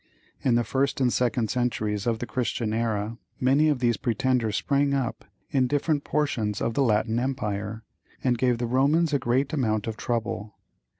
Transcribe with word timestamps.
In 0.43 0.55
the 0.55 0.63
first 0.63 0.99
and 0.99 1.13
second 1.13 1.51
centuries 1.51 2.07
of 2.07 2.17
the 2.17 2.25
Christian 2.25 2.73
era 2.73 3.19
many 3.39 3.69
of 3.69 3.77
these 3.77 3.97
pretenders 3.97 4.57
sprang 4.57 4.95
up 4.95 5.25
in 5.51 5.67
different 5.67 6.03
portions 6.03 6.59
of 6.59 6.73
the 6.73 6.81
Latin 6.81 7.19
empire, 7.19 7.83
and 8.23 8.35
gave 8.35 8.57
the 8.57 8.65
Romans 8.65 9.13
a 9.13 9.19
great 9.19 9.53
amount 9.53 9.85
of 9.85 9.97
trouble. 9.97 10.55